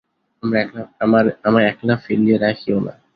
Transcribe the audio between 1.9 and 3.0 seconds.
ফেলিয়া রাখিয়ো না।